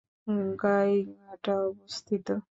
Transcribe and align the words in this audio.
গাইঘাটা 0.61 1.53
অবস্থিত। 1.67 2.27